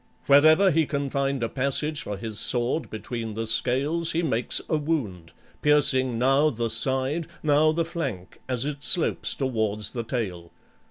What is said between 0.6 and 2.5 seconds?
he can find a passage for his